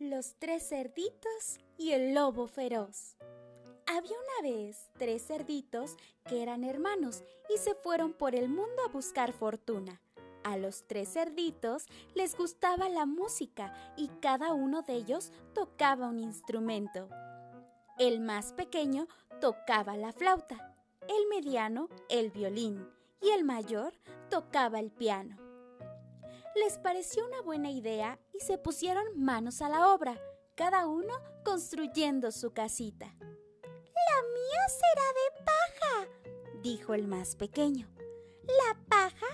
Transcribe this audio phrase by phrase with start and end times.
[0.00, 3.16] Los tres cerditos y el lobo feroz.
[3.86, 5.96] Había una vez tres cerditos
[6.28, 7.22] que eran hermanos
[7.54, 10.00] y se fueron por el mundo a buscar fortuna.
[10.42, 16.18] A los tres cerditos les gustaba la música y cada uno de ellos tocaba un
[16.18, 17.08] instrumento.
[17.96, 19.06] El más pequeño
[19.40, 20.74] tocaba la flauta,
[21.06, 22.84] el mediano el violín
[23.22, 23.94] y el mayor
[24.28, 25.43] tocaba el piano
[26.54, 30.20] les pareció una buena idea y se pusieron manos a la obra,
[30.54, 31.12] cada uno
[31.44, 33.06] construyendo su casita.
[33.20, 37.88] La mía será de paja, dijo el más pequeño.
[38.42, 39.26] La paja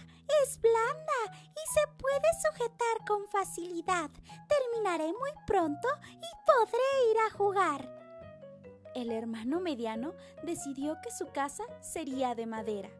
[0.42, 4.10] es blanda y se puede sujetar con facilidad.
[4.48, 8.00] Terminaré muy pronto y podré ir a jugar.
[8.94, 12.90] El hermano mediano decidió que su casa sería de madera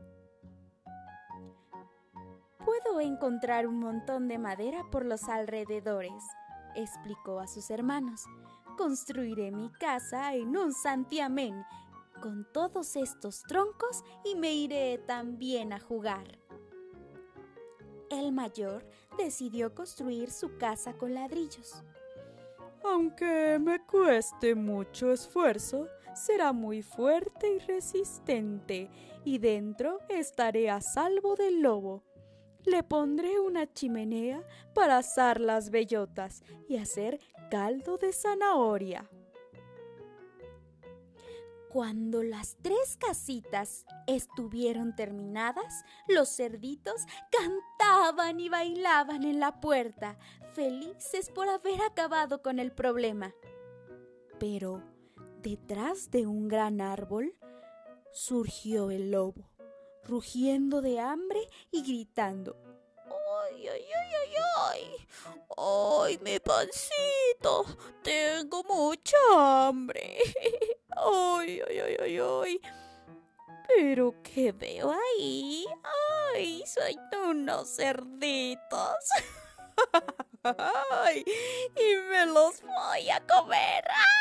[2.64, 6.22] puedo encontrar un montón de madera por los alrededores,
[6.74, 8.24] explicó a sus hermanos.
[8.76, 11.64] Construiré mi casa en un santiamén
[12.22, 16.38] con todos estos troncos y me iré también a jugar.
[18.10, 18.86] El mayor
[19.16, 21.82] decidió construir su casa con ladrillos.
[22.82, 28.90] Aunque me cueste mucho esfuerzo, será muy fuerte y resistente,
[29.24, 32.02] y dentro estaré a salvo del lobo
[32.64, 34.42] le pondré una chimenea
[34.74, 39.08] para asar las bellotas y hacer caldo de zanahoria.
[41.70, 50.18] Cuando las tres casitas estuvieron terminadas, los cerditos cantaban y bailaban en la puerta,
[50.52, 53.32] felices por haber acabado con el problema.
[54.40, 54.82] Pero
[55.42, 57.36] detrás de un gran árbol
[58.10, 59.49] surgió el lobo
[60.10, 62.56] rugiendo de hambre y gritando.
[63.06, 65.06] ¡Ay, ay, ay, ay, ay!
[65.56, 67.64] ¡Ay, mi pancito!
[68.02, 69.16] Tengo mucha
[69.68, 70.18] hambre.
[70.96, 72.60] ¡Ay, ay, ay, ay, ay!
[73.68, 75.64] ¿Pero qué veo ahí?
[76.34, 76.98] ¡Ay, soy
[77.28, 79.04] unos cerditos!
[80.42, 81.24] ¡Ay!
[81.76, 83.84] Y me los voy a comer.
[83.88, 84.19] ¡Au,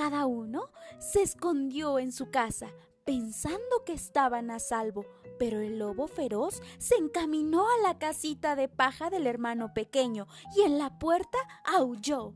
[0.00, 2.68] cada uno se escondió en su casa,
[3.04, 5.04] pensando que estaban a salvo,
[5.38, 10.62] pero el lobo feroz se encaminó a la casita de paja del hermano pequeño y
[10.62, 12.28] en la puerta aulló.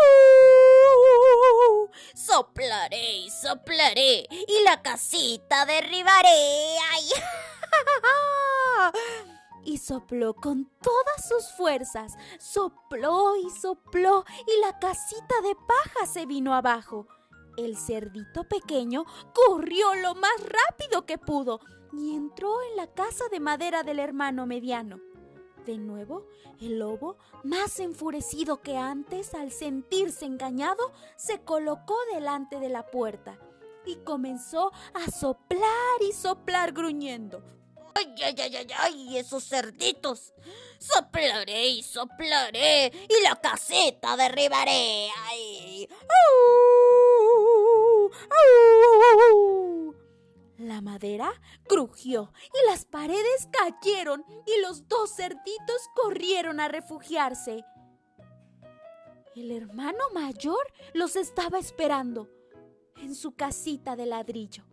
[0.00, 1.90] ¡Uh!
[2.14, 6.78] Soplaré soplaré y la casita derribaré.
[6.90, 7.04] ¡Ay!
[9.88, 12.14] sopló con todas sus fuerzas.
[12.38, 17.06] Sopló y sopló y la casita de paja se vino abajo.
[17.56, 19.04] El cerdito pequeño
[19.34, 21.60] corrió lo más rápido que pudo
[21.92, 25.00] y entró en la casa de madera del hermano mediano.
[25.64, 26.26] De nuevo,
[26.60, 33.38] el lobo, más enfurecido que antes al sentirse engañado, se colocó delante de la puerta
[33.86, 37.57] y comenzó a soplar y soplar gruñendo.
[37.94, 39.18] ¡Ay, ay, ay, ay, ay!
[39.18, 40.32] ¡Esos cerditos!
[40.78, 45.10] Soplaré y soplaré y la caseta derribaré.
[45.26, 45.88] ¡Ay!
[50.58, 51.32] La madera
[51.68, 57.64] crujió y las paredes cayeron y los dos cerditos corrieron a refugiarse.
[59.36, 62.28] El hermano mayor los estaba esperando
[62.96, 64.64] en su casita de ladrillo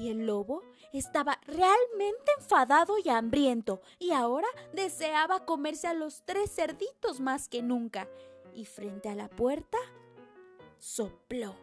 [0.00, 0.62] y el lobo
[0.94, 7.60] estaba realmente enfadado y hambriento, y ahora deseaba comerse a los tres cerditos más que
[7.60, 8.08] nunca.
[8.54, 9.76] Y frente a la puerta,
[10.78, 11.54] sopló.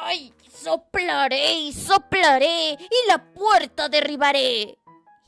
[0.00, 0.32] ¡Ay!
[0.50, 4.78] Soplaré y soplaré y la puerta derribaré.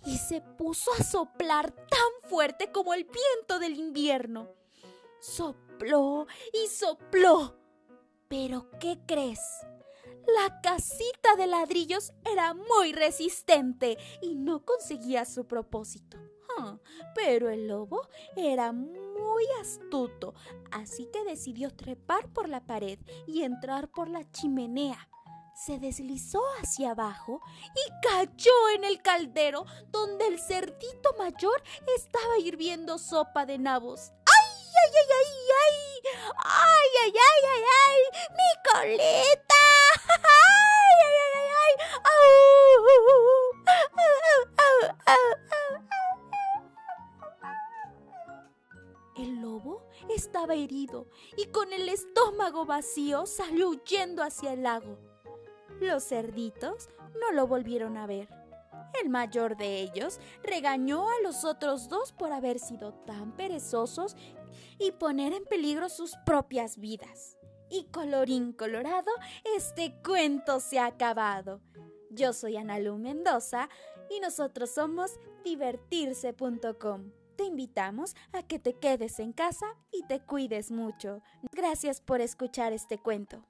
[0.07, 4.49] Y se puso a soplar tan fuerte como el viento del invierno.
[5.21, 7.55] Sopló y sopló.
[8.29, 9.41] Pero ¿qué crees?
[10.37, 16.19] La casita de ladrillos era muy resistente y no conseguía su propósito.
[16.59, 16.79] Ah,
[17.15, 18.07] pero el lobo
[18.37, 20.35] era muy astuto,
[20.71, 25.09] así que decidió trepar por la pared y entrar por la chimenea.
[25.55, 27.41] Se deslizó hacia abajo
[27.75, 31.63] y cayó en el caldero donde el cerdito mayor
[31.97, 34.13] estaba hirviendo sopa de nabos.
[34.27, 36.33] ¡Ay, ay, ay, ay, ay!
[36.45, 37.99] ¡Ay, ay, ay, ay, ay!
[38.31, 39.50] ¡Mi coleta!
[49.21, 51.07] El lobo estaba herido
[51.37, 54.97] y con el estómago vacío salió huyendo hacia el lago.
[55.79, 56.89] Los cerditos
[57.21, 58.31] no lo volvieron a ver.
[59.03, 64.17] El mayor de ellos regañó a los otros dos por haber sido tan perezosos
[64.79, 67.37] y poner en peligro sus propias vidas.
[67.69, 69.13] Y colorín colorado,
[69.55, 71.61] este cuento se ha acabado.
[72.09, 73.69] Yo soy Analu Mendoza
[74.09, 77.20] y nosotros somos divertirse.com.
[77.41, 81.23] Te invitamos a que te quedes en casa y te cuides mucho.
[81.53, 83.43] Gracias por escuchar este cuento.